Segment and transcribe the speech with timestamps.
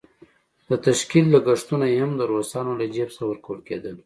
[0.69, 3.95] د تشکيل لګښتونه یې هم د روسانو له جېب څخه ورکول کېدل.